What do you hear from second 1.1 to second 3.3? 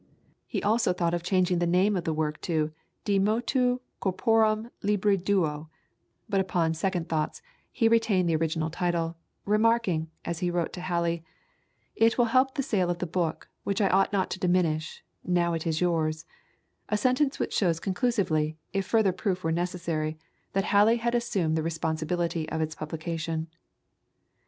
of changing the name of the work to De